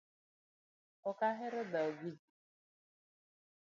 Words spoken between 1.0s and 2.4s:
Ok ahero dhao gi ji